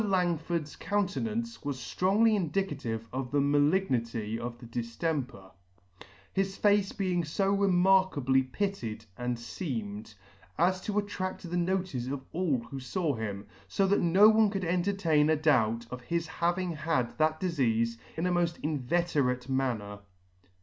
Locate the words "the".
3.29-3.39, 4.57-4.65, 11.47-11.55